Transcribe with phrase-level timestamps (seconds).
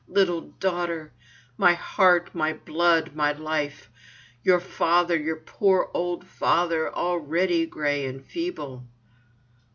[0.07, 1.13] Little daughter!
[1.57, 2.33] My heart!
[2.33, 3.91] my blood, my life!
[4.41, 8.87] Your father, your poor old father, already grey and feeble."